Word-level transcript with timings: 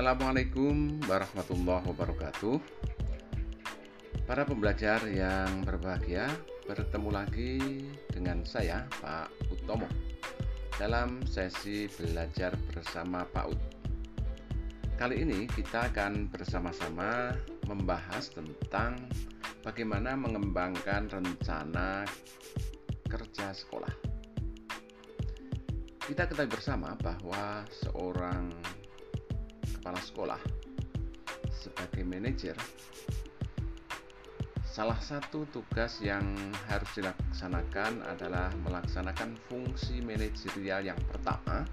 Assalamualaikum 0.00 0.96
warahmatullahi 1.04 1.84
wabarakatuh. 1.92 2.56
Para 4.24 4.48
pembelajar 4.48 5.04
yang 5.04 5.60
berbahagia 5.60 6.24
Bertemu 6.64 7.12
lagi 7.12 7.60
dengan 8.08 8.40
saya 8.48 8.88
Pak 8.96 9.28
Utomo 9.52 9.84
Dalam 10.80 11.20
sesi 11.28 11.84
belajar 12.00 12.56
bersama 12.72 13.28
Pak 13.28 13.44
Ut. 13.52 13.60
Kali 14.96 15.20
ini 15.20 15.44
kita 15.44 15.92
akan 15.92 16.32
bersama-sama 16.32 17.36
membahas 17.68 18.32
tentang 18.32 18.96
Bagaimana 19.60 20.16
mengembangkan 20.16 21.12
rencana 21.12 22.08
kerja 23.04 23.52
sekolah. 23.52 23.92
Kita 26.08 26.24
ketahui 26.24 26.48
bersama 26.48 26.96
bahwa 26.96 27.68
seorang 27.68 28.48
kepala 29.80 29.96
sekolah 29.96 30.40
sebagai 31.48 32.04
manajer 32.04 32.52
salah 34.68 35.00
satu 35.00 35.48
tugas 35.48 36.04
yang 36.04 36.36
harus 36.68 36.86
dilaksanakan 36.92 38.04
adalah 38.04 38.52
melaksanakan 38.60 39.40
fungsi 39.48 40.04
manajerial 40.04 40.84
yang 40.84 41.00
pertama 41.08 41.64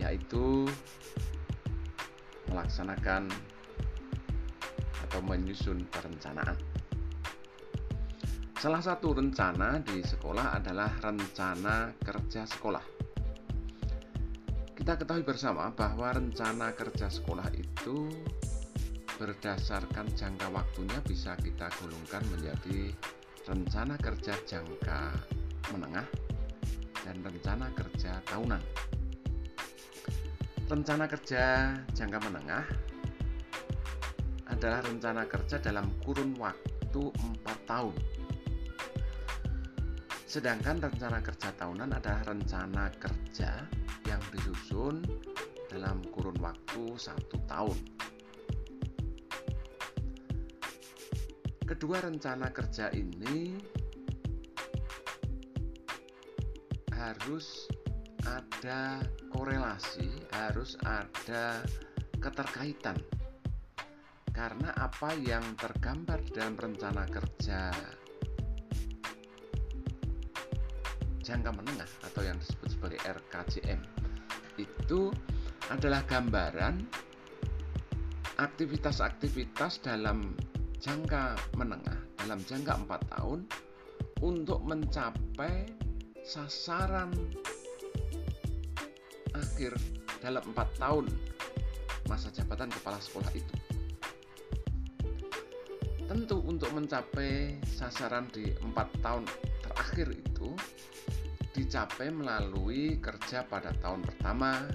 yaitu 0.00 0.64
melaksanakan 2.48 3.28
atau 5.06 5.20
menyusun 5.22 5.84
perencanaan. 5.92 6.56
Salah 8.56 8.80
satu 8.80 9.12
rencana 9.12 9.78
di 9.84 10.00
sekolah 10.00 10.56
adalah 10.56 10.88
rencana 10.98 11.92
kerja 12.00 12.48
sekolah 12.48 12.95
kita 14.86 15.02
ketahui 15.02 15.26
bersama 15.26 15.74
bahwa 15.74 16.14
rencana 16.14 16.70
kerja 16.70 17.10
sekolah 17.10 17.50
itu 17.58 18.06
berdasarkan 19.18 20.06
jangka 20.14 20.46
waktunya 20.54 21.02
bisa 21.02 21.34
kita 21.42 21.66
golongkan 21.82 22.22
menjadi 22.30 22.94
rencana 23.50 23.98
kerja 23.98 24.38
jangka 24.46 25.10
menengah 25.74 26.06
dan 27.02 27.18
rencana 27.18 27.66
kerja 27.74 28.22
tahunan. 28.30 28.62
Rencana 30.70 31.10
kerja 31.10 31.74
jangka 31.90 32.18
menengah 32.30 32.64
adalah 34.54 34.86
rencana 34.86 35.26
kerja 35.26 35.58
dalam 35.58 35.90
kurun 36.06 36.38
waktu 36.38 37.10
4 37.10 37.42
tahun. 37.66 38.15
Sedangkan 40.36 40.76
rencana 40.84 41.24
kerja 41.24 41.48
tahunan 41.56 41.96
adalah 41.96 42.20
rencana 42.28 42.92
kerja 43.00 43.56
yang 44.04 44.20
disusun 44.36 45.00
dalam 45.72 46.04
kurun 46.12 46.36
waktu 46.44 46.92
satu 46.92 47.40
tahun. 47.48 47.80
Kedua 51.64 52.04
rencana 52.04 52.52
kerja 52.52 52.92
ini 52.92 53.56
harus 56.92 57.72
ada 58.28 59.00
korelasi, 59.32 60.20
harus 60.36 60.76
ada 60.84 61.64
keterkaitan. 62.20 63.00
Karena 64.36 64.68
apa 64.76 65.16
yang 65.16 65.56
tergambar 65.56 66.20
dalam 66.28 66.60
rencana 66.60 67.08
kerja 67.08 67.72
jangka 71.26 71.50
menengah 71.50 71.90
atau 72.06 72.22
yang 72.22 72.38
disebut 72.38 72.78
sebagai 72.78 73.02
RKJM 73.02 73.82
itu 74.62 75.10
adalah 75.74 76.06
gambaran 76.06 76.86
aktivitas-aktivitas 78.38 79.82
dalam 79.82 80.38
jangka 80.78 81.34
menengah 81.58 81.98
dalam 82.22 82.38
jangka 82.46 82.78
4 82.86 83.14
tahun 83.18 83.40
untuk 84.22 84.62
mencapai 84.62 85.66
sasaran 86.22 87.10
akhir 89.34 89.74
dalam 90.22 90.46
4 90.54 90.82
tahun 90.82 91.06
masa 92.06 92.30
jabatan 92.30 92.70
kepala 92.70 93.02
sekolah 93.02 93.30
itu. 93.34 93.54
Tentu 96.06 96.38
untuk 96.46 96.70
mencapai 96.70 97.58
sasaran 97.66 98.30
di 98.30 98.54
4 98.62 99.02
tahun 99.02 99.26
terakhir 99.66 100.14
itu 100.14 100.54
dicapai 101.56 102.12
melalui 102.12 103.00
kerja 103.00 103.40
pada 103.48 103.72
tahun 103.80 104.04
pertama, 104.04 104.68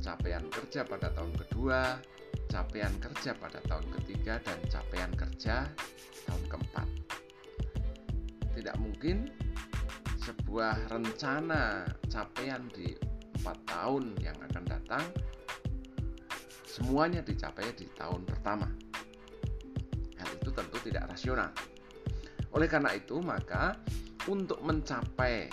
capaian 0.00 0.40
kerja 0.48 0.80
pada 0.88 1.12
tahun 1.12 1.36
kedua, 1.36 2.00
capaian 2.48 2.96
kerja 2.96 3.36
pada 3.36 3.60
tahun 3.68 3.84
ketiga, 4.00 4.40
dan 4.40 4.56
capaian 4.72 5.12
kerja 5.12 5.68
tahun 6.24 6.44
keempat. 6.48 6.88
Tidak 8.56 8.76
mungkin 8.80 9.28
sebuah 10.24 10.88
rencana 10.88 11.84
capaian 12.08 12.64
di 12.72 12.96
empat 13.40 13.60
tahun 13.68 14.16
yang 14.24 14.38
akan 14.48 14.64
datang 14.64 15.04
semuanya 16.64 17.20
dicapai 17.20 17.68
di 17.76 17.84
tahun 17.92 18.24
pertama. 18.24 18.72
Hal 20.16 20.30
itu 20.40 20.48
tentu 20.48 20.76
tidak 20.88 21.12
rasional. 21.12 21.52
Oleh 22.56 22.64
karena 22.64 22.96
itu, 22.96 23.20
maka 23.20 23.76
untuk 24.24 24.64
mencapai 24.64 25.52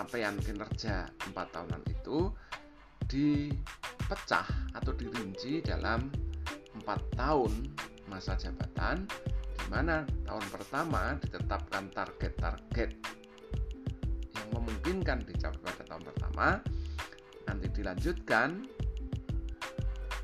capaian 0.00 0.32
kinerja 0.40 1.12
4 1.28 1.36
tahunan 1.36 1.84
itu 1.92 2.32
dipecah 3.04 4.48
atau 4.72 4.96
dirinci 4.96 5.60
dalam 5.60 6.08
4 6.72 7.20
tahun 7.20 7.52
masa 8.08 8.32
jabatan 8.40 9.04
di 9.60 9.66
mana 9.68 10.08
tahun 10.24 10.46
pertama 10.48 11.20
ditetapkan 11.20 11.92
target-target 11.92 12.90
yang 14.32 14.48
memungkinkan 14.56 15.20
dicapai 15.28 15.68
pada 15.68 15.84
tahun 15.84 16.04
pertama 16.08 16.48
nanti 17.44 17.68
dilanjutkan 17.68 18.64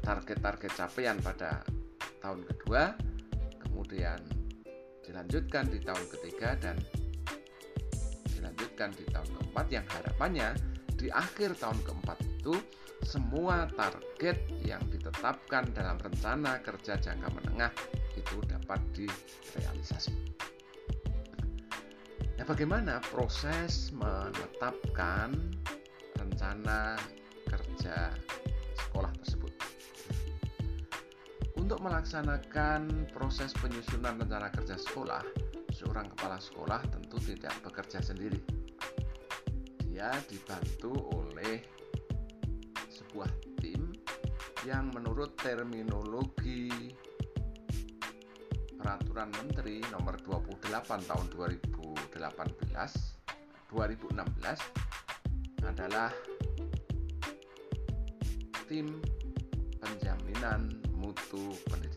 target-target 0.01 0.73
capaian 0.73 1.21
pada 1.21 1.61
tahun 2.25 2.49
kedua 2.49 2.97
kemudian 3.61 4.25
dilanjutkan 5.05 5.69
di 5.69 5.85
tahun 5.85 6.05
ketiga 6.17 6.57
dan 6.65 6.81
dilanjutkan 8.57 8.89
di 8.97 9.05
tahun 9.13 9.29
keempat 9.37 9.67
yang 9.69 9.87
harapannya 9.93 10.49
di 10.97 11.13
akhir 11.13 11.61
tahun 11.61 11.77
keempat 11.85 12.19
itu 12.25 12.57
semua 13.05 13.69
target 13.77 14.41
yang 14.65 14.81
ditetapkan 14.89 15.69
dalam 15.77 16.01
rencana 16.01 16.57
kerja 16.65 16.97
jangka 16.97 17.29
menengah 17.37 17.69
itu 18.17 18.37
dapat 18.49 18.81
direalisasi. 18.97 20.17
Nah, 22.41 22.45
bagaimana 22.49 23.05
proses 23.13 23.93
menetapkan 23.93 25.37
rencana 26.17 26.97
kerja 27.45 28.09
sekolah 28.81 29.13
tersebut? 29.21 29.53
Untuk 31.61 31.85
melaksanakan 31.85 33.13
proses 33.13 33.53
penyusunan 33.61 34.17
rencana 34.17 34.49
kerja 34.49 34.81
sekolah, 34.81 35.25
seorang 35.77 36.09
kepala 36.17 36.41
sekolah 36.41 36.81
tentu 36.89 37.21
tidak 37.21 37.53
bekerja 37.61 38.01
sendiri. 38.01 38.41
Dia 39.85 40.09
dibantu 40.25 40.97
oleh 41.13 41.61
sebuah 42.89 43.29
tim 43.61 43.93
yang 44.65 44.89
menurut 44.97 45.37
terminologi 45.37 46.73
Peraturan 48.81 49.29
Menteri 49.37 49.85
Nomor 49.93 50.17
28 50.25 51.05
Tahun 51.11 51.27
2018 51.35 53.17
2016 53.67 55.67
adalah 55.67 56.15
tim 58.71 59.03
penjaminan 59.83 60.71
mutu 60.95 61.51
pendidikan 61.67 61.96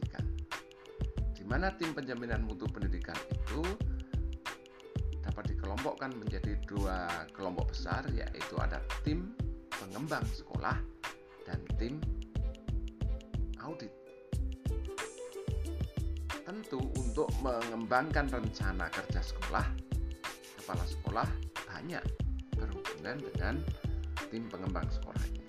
mana 1.49 1.73
tim 1.73 1.97
penjaminan 1.97 2.45
mutu 2.45 2.69
pendidikan 2.69 3.17
itu 3.33 3.65
dapat 5.25 5.49
dikelompokkan 5.49 6.13
menjadi 6.13 6.53
dua 6.69 7.09
kelompok 7.33 7.73
besar 7.73 8.05
yaitu 8.13 8.53
ada 8.61 8.77
tim 9.01 9.33
pengembang 9.73 10.21
sekolah 10.29 10.77
dan 11.49 11.57
tim 11.81 11.97
audit. 13.65 13.89
Tentu 16.45 16.81
untuk 16.97 17.29
mengembangkan 17.41 18.29
rencana 18.29 18.85
kerja 18.93 19.21
sekolah, 19.21 19.65
kepala 20.61 20.85
sekolah 20.85 21.27
banyak 21.65 22.05
berhubungan 22.53 23.17
dengan 23.33 23.55
tim 24.29 24.45
pengembang 24.49 24.85
sekolah 24.89 25.23
ini. 25.33 25.45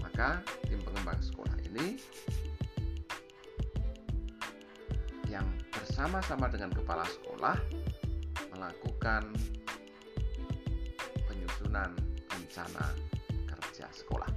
Maka 0.00 0.44
tim 0.68 0.80
pengembang 0.84 1.20
sekolah 1.20 1.56
ini 1.72 2.00
bersama-sama 5.80 6.48
dengan 6.48 6.72
kepala 6.72 7.04
sekolah 7.04 7.56
melakukan 8.52 9.28
penyusunan 11.28 11.92
rencana 12.32 12.84
kerja 13.44 13.86
sekolah. 13.92 14.30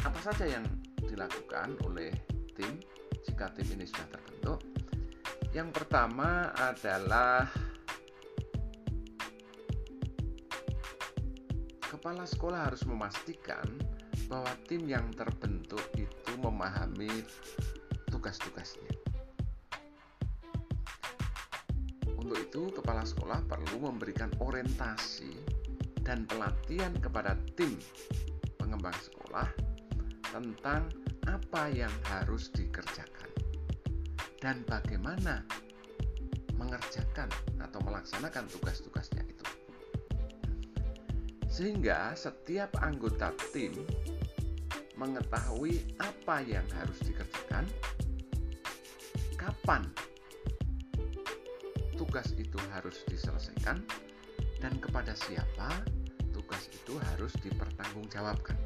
apa 0.00 0.16
saja 0.24 0.48
yang 0.48 0.64
dilakukan 1.04 1.76
oleh 1.84 2.08
tim 2.56 2.80
jika 3.26 3.52
tim 3.52 3.68
ini 3.76 3.84
sudah 3.84 4.08
terbentuk? 4.08 4.58
Yang 5.50 5.68
pertama 5.76 6.54
adalah 6.56 7.50
kepala 11.90 12.22
sekolah 12.24 12.70
harus 12.70 12.86
memastikan 12.86 13.66
bahwa 14.30 14.54
tim 14.70 14.86
yang 14.86 15.10
terbentuk 15.10 15.82
itu 15.98 16.32
memahami 16.38 17.10
tugas-tugasnya. 18.14 18.99
Untuk 22.30 22.46
itu, 22.46 22.62
kepala 22.78 23.02
sekolah 23.02 23.42
perlu 23.42 23.90
memberikan 23.90 24.30
orientasi 24.38 25.34
dan 26.06 26.30
pelatihan 26.30 26.94
kepada 27.02 27.34
tim 27.58 27.74
pengembang 28.54 28.94
sekolah 28.94 29.50
tentang 30.30 30.86
apa 31.26 31.66
yang 31.74 31.90
harus 32.06 32.54
dikerjakan 32.54 33.26
dan 34.38 34.62
bagaimana 34.70 35.42
mengerjakan 36.54 37.26
atau 37.58 37.82
melaksanakan 37.82 38.46
tugas-tugasnya 38.46 39.26
itu. 39.26 39.46
Sehingga 41.50 42.14
setiap 42.14 42.78
anggota 42.78 43.34
tim 43.50 43.74
mengetahui 44.94 45.82
apa 45.98 46.46
yang 46.46 46.62
harus 46.78 47.02
dikerjakan, 47.02 47.66
kapan 49.34 49.82
tugas 52.10 52.34
itu 52.34 52.58
harus 52.74 53.06
diselesaikan, 53.06 53.86
dan 54.58 54.74
kepada 54.82 55.14
siapa 55.14 55.70
tugas 56.34 56.66
itu 56.66 56.98
harus 56.98 57.30
dipertanggungjawabkan. 57.38 58.58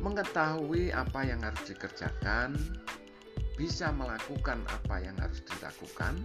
Mengetahui 0.00 0.96
apa 0.96 1.28
yang 1.28 1.44
harus 1.44 1.60
dikerjakan, 1.68 2.56
bisa 3.60 3.92
melakukan 3.92 4.64
apa 4.72 4.96
yang 5.04 5.12
harus 5.20 5.44
dilakukan, 5.44 6.24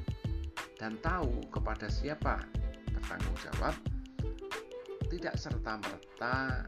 dan 0.79 0.95
tahu 1.03 1.43
kepada 1.51 1.91
siapa 1.91 2.39
bertanggung 2.95 3.35
jawab, 3.35 3.75
tidak 5.11 5.35
serta-merta 5.35 6.63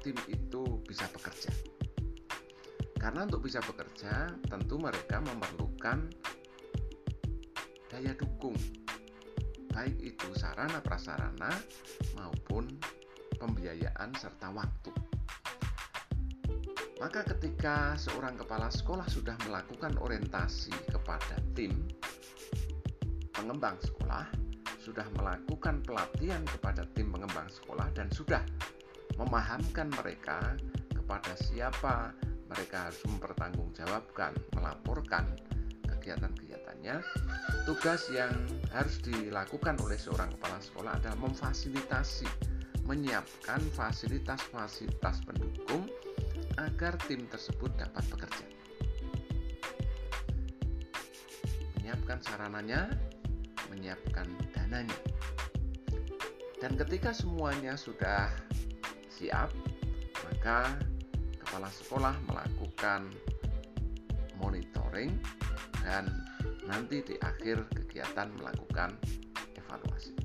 tim 0.00 0.16
itu 0.32 0.80
bisa 0.88 1.04
bekerja. 1.12 1.71
Karena 3.02 3.26
untuk 3.26 3.42
bisa 3.42 3.58
bekerja, 3.58 4.30
tentu 4.46 4.78
mereka 4.78 5.18
memerlukan 5.18 6.06
daya 7.90 8.14
dukung, 8.14 8.54
baik 9.74 9.98
itu 9.98 10.30
sarana 10.38 10.78
prasarana 10.78 11.50
maupun 12.14 12.70
pembiayaan 13.42 14.14
serta 14.14 14.54
waktu. 14.54 14.94
Maka 17.02 17.26
ketika 17.34 17.98
seorang 17.98 18.38
kepala 18.38 18.70
sekolah 18.70 19.10
sudah 19.10 19.34
melakukan 19.50 19.98
orientasi 19.98 20.70
kepada 20.86 21.42
tim 21.58 21.74
pengembang 23.34 23.74
sekolah, 23.82 24.30
sudah 24.78 25.10
melakukan 25.18 25.82
pelatihan 25.82 26.46
kepada 26.46 26.86
tim 26.94 27.10
pengembang 27.10 27.50
sekolah 27.50 27.90
dan 27.98 28.06
sudah 28.14 28.46
memahamkan 29.18 29.90
mereka 29.98 30.54
kepada 30.94 31.34
siapa 31.34 32.14
mereka 32.52 32.88
harus 32.88 33.00
mempertanggungjawabkan, 33.08 34.32
melaporkan 34.52 35.24
kegiatan-kegiatannya. 35.88 37.00
Tugas 37.64 38.10
yang 38.12 38.34
harus 38.74 39.00
dilakukan 39.00 39.80
oleh 39.80 39.96
seorang 39.96 40.28
kepala 40.36 40.58
sekolah 40.60 40.92
adalah 41.00 41.18
memfasilitasi, 41.22 42.28
menyiapkan 42.84 43.62
fasilitas-fasilitas 43.72 45.24
pendukung 45.24 45.88
agar 46.60 46.98
tim 47.08 47.24
tersebut 47.30 47.72
dapat 47.78 48.04
bekerja. 48.12 48.46
Menyiapkan 51.80 52.18
sarananya, 52.20 52.92
menyiapkan 53.72 54.28
dananya. 54.52 54.98
Dan 56.60 56.78
ketika 56.78 57.10
semuanya 57.10 57.74
sudah 57.74 58.30
siap, 59.10 59.50
maka 60.22 60.78
kepala 61.52 61.68
sekolah 61.68 62.16
melakukan 62.32 63.12
monitoring 64.40 65.12
dan 65.84 66.08
nanti 66.64 67.04
di 67.04 67.20
akhir 67.20 67.68
kegiatan 67.76 68.32
melakukan 68.40 68.96
evaluasi. 69.60 70.16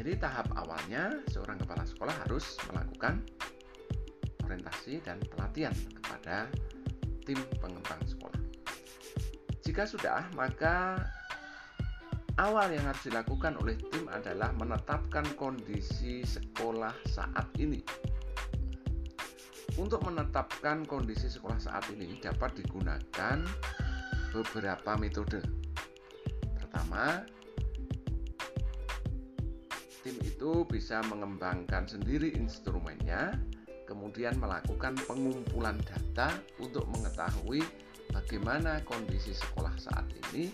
Jadi 0.00 0.16
tahap 0.16 0.48
awalnya 0.56 1.20
seorang 1.28 1.60
kepala 1.60 1.84
sekolah 1.84 2.16
harus 2.24 2.56
melakukan 2.72 3.20
orientasi 4.48 5.04
dan 5.04 5.20
pelatihan 5.28 5.76
kepada 5.92 6.48
tim 7.28 7.36
pengembang 7.60 8.00
sekolah. 8.08 8.40
Jika 9.60 9.84
sudah, 9.84 10.24
maka 10.32 11.04
awal 12.38 12.70
yang 12.70 12.86
harus 12.86 13.02
dilakukan 13.10 13.58
oleh 13.58 13.74
tim 13.90 14.06
adalah 14.06 14.54
menetapkan 14.54 15.26
kondisi 15.34 16.22
sekolah 16.22 16.94
saat 17.10 17.50
ini. 17.58 17.82
Untuk 19.78 20.02
menetapkan 20.06 20.86
kondisi 20.86 21.30
sekolah 21.30 21.58
saat 21.58 21.86
ini 21.90 22.18
dapat 22.18 22.62
digunakan 22.62 23.42
beberapa 24.34 24.90
metode. 24.98 25.42
Pertama, 26.58 27.22
tim 30.02 30.16
itu 30.22 30.66
bisa 30.66 31.02
mengembangkan 31.06 31.86
sendiri 31.86 32.34
instrumennya, 32.34 33.38
kemudian 33.86 34.34
melakukan 34.38 34.98
pengumpulan 35.06 35.78
data 35.86 36.34
untuk 36.58 36.86
mengetahui 36.90 37.62
bagaimana 38.10 38.82
kondisi 38.82 39.30
sekolah 39.30 39.74
saat 39.78 40.06
ini 40.30 40.50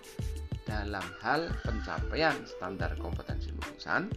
dalam 0.64 1.04
hal 1.20 1.52
pencapaian 1.64 2.36
standar 2.48 2.96
kompetensi 2.96 3.52
lulusan, 3.52 4.08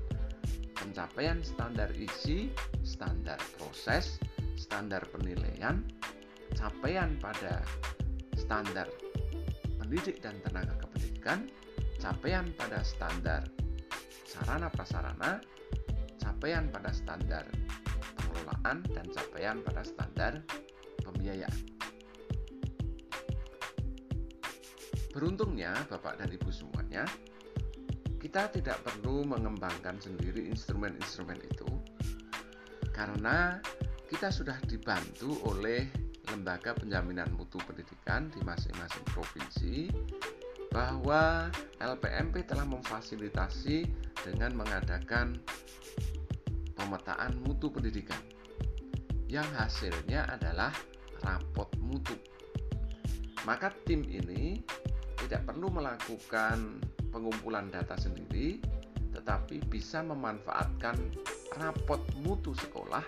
pencapaian 0.76 1.44
standar 1.44 1.92
isi, 1.96 2.48
standar 2.88 3.40
proses, 3.60 4.20
standar 4.56 5.04
penilaian, 5.12 5.84
capaian 6.56 7.20
pada 7.20 7.62
standar 8.40 8.88
pendidik 9.78 10.24
dan 10.24 10.40
tenaga 10.44 10.74
kependidikan, 10.80 11.52
capaian 12.00 12.48
pada 12.56 12.80
standar 12.84 13.44
sarana 14.24 14.72
prasarana, 14.72 15.44
capaian 16.20 16.68
pada 16.72 16.92
standar 16.96 17.44
pengelolaan 18.16 18.84
dan 18.96 19.06
capaian 19.12 19.58
pada 19.64 19.82
standar 19.84 20.34
pembiayaan. 21.04 21.77
Beruntungnya, 25.18 25.74
Bapak 25.90 26.22
dan 26.22 26.30
Ibu 26.30 26.54
semuanya, 26.54 27.02
kita 28.22 28.54
tidak 28.54 28.86
perlu 28.86 29.26
mengembangkan 29.26 29.98
sendiri 29.98 30.46
instrumen-instrumen 30.46 31.42
itu 31.42 31.66
karena 32.94 33.58
kita 34.06 34.30
sudah 34.30 34.62
dibantu 34.70 35.42
oleh 35.50 35.90
lembaga 36.30 36.78
penjaminan 36.78 37.34
mutu 37.34 37.58
pendidikan 37.66 38.30
di 38.30 38.46
masing-masing 38.46 39.06
provinsi 39.10 39.90
bahwa 40.70 41.50
LPMP 41.82 42.46
telah 42.46 42.70
memfasilitasi 42.70 43.90
dengan 44.22 44.54
mengadakan 44.54 45.34
pemetaan 46.78 47.42
mutu 47.42 47.74
pendidikan 47.74 48.22
yang 49.26 49.50
hasilnya 49.58 50.30
adalah 50.30 50.70
rapot 51.26 51.74
mutu. 51.82 52.14
Maka 53.50 53.74
tim 53.88 54.04
ini 54.04 54.62
tidak 55.28 55.44
perlu 55.52 55.68
melakukan 55.68 56.80
pengumpulan 57.12 57.68
data 57.68 58.00
sendiri, 58.00 58.64
tetapi 59.12 59.60
bisa 59.68 60.00
memanfaatkan 60.00 60.96
rapot 61.60 62.00
mutu 62.24 62.56
sekolah 62.56 63.04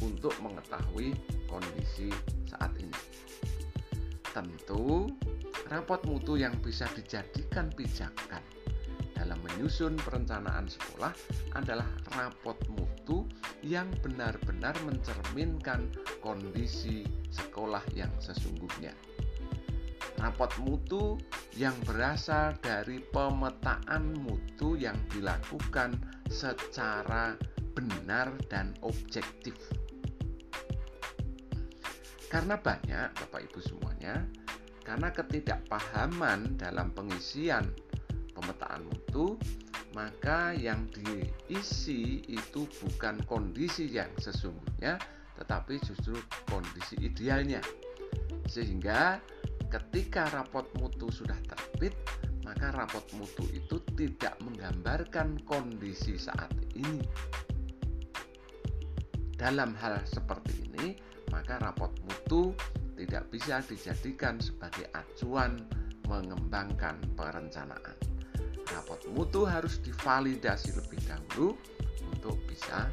untuk 0.00 0.32
mengetahui 0.40 1.12
kondisi 1.44 2.08
saat 2.48 2.72
ini. 2.80 2.96
Tentu, 4.32 5.12
rapot 5.68 6.00
mutu 6.08 6.40
yang 6.40 6.56
bisa 6.64 6.88
dijadikan 6.96 7.68
pijakan 7.76 8.40
dalam 9.12 9.36
menyusun 9.44 10.00
perencanaan 10.00 10.72
sekolah 10.72 11.12
adalah 11.52 11.88
rapot 12.16 12.56
mutu 12.72 13.28
yang 13.60 13.92
benar-benar 14.00 14.72
mencerminkan 14.88 15.92
kondisi 16.24 17.04
sekolah 17.28 17.84
yang 17.92 18.12
sesungguhnya 18.24 18.96
rapot 20.18 20.50
mutu 20.62 21.16
yang 21.54 21.74
berasal 21.86 22.54
dari 22.58 23.02
pemetaan 23.14 24.14
mutu 24.18 24.74
yang 24.74 24.98
dilakukan 25.10 25.94
secara 26.26 27.38
benar 27.72 28.34
dan 28.50 28.74
objektif. 28.82 29.54
Karena 32.28 32.60
banyak 32.60 33.08
Bapak 33.16 33.40
Ibu 33.48 33.58
semuanya, 33.64 34.20
karena 34.84 35.08
ketidakpahaman 35.08 36.60
dalam 36.60 36.92
pengisian 36.92 37.72
pemetaan 38.36 38.84
mutu, 38.84 39.40
maka 39.96 40.52
yang 40.52 40.84
diisi 40.92 42.20
itu 42.28 42.68
bukan 42.84 43.24
kondisi 43.24 43.88
yang 43.88 44.12
sesungguhnya, 44.20 45.00
tetapi 45.40 45.80
justru 45.80 46.20
kondisi 46.52 47.00
idealnya. 47.00 47.64
Sehingga 48.44 49.20
ketika 49.68 50.28
rapot 50.32 50.64
mutu 50.80 51.12
sudah 51.12 51.36
terbit, 51.44 51.94
maka 52.44 52.72
rapot 52.72 53.04
mutu 53.16 53.44
itu 53.52 53.80
tidak 53.96 54.36
menggambarkan 54.40 55.40
kondisi 55.44 56.16
saat 56.16 56.50
ini. 56.74 57.04
Dalam 59.38 59.76
hal 59.78 60.02
seperti 60.02 60.72
ini, 60.72 60.98
maka 61.30 61.62
rapot 61.62 61.92
mutu 62.04 62.50
tidak 62.98 63.30
bisa 63.30 63.62
dijadikan 63.62 64.42
sebagai 64.42 64.90
acuan 64.90 65.62
mengembangkan 66.10 66.98
perencanaan 67.14 68.08
rapot 68.72 69.00
mutu 69.12 69.48
harus 69.48 69.80
divalidasi 69.80 70.76
lebih 70.76 71.00
dahulu 71.08 71.56
untuk 72.12 72.36
bisa 72.48 72.88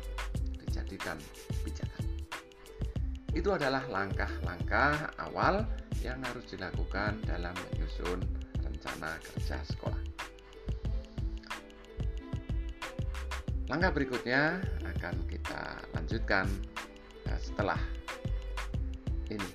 dijadikan 0.64 1.20
pijakan. 1.64 1.95
Itu 3.36 3.52
adalah 3.52 3.84
langkah-langkah 3.92 5.12
awal 5.20 5.68
yang 6.00 6.24
harus 6.24 6.48
dilakukan 6.48 7.20
dalam 7.28 7.52
menyusun 7.68 8.24
rencana 8.64 9.20
kerja 9.20 9.60
sekolah. 9.60 10.00
Langkah 13.68 13.92
berikutnya 13.92 14.64
akan 14.88 15.28
kita 15.28 15.84
lanjutkan 15.92 16.48
eh, 17.28 17.40
setelah 17.44 17.82
ini. 19.28 19.52